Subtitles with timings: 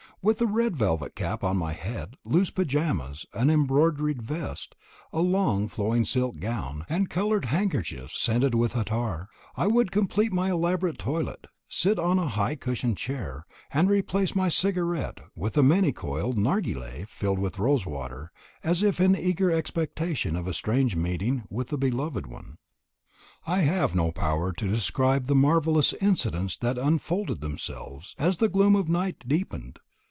[0.23, 4.75] With a red velvet cap on my head, loose paijamas, an embroidered vest,
[5.11, 10.51] a long flowing silk gown, and coloured handkerchiefs scented with attar, I would complete my
[10.51, 15.91] elaborate toilet, sit on a high cushioned chair, and replace my cigarette with a many
[15.91, 18.31] coiled narghileh filled with rose water,
[18.63, 22.59] as if in eager expectation of a strange meeting with the beloved one.
[23.47, 28.75] I have no power to describe the marvellous incidents that unfolded themselves, as the gloom
[28.75, 29.79] of the night deepened.